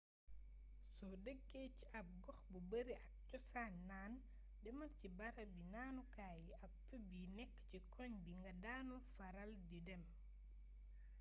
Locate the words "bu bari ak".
2.51-3.05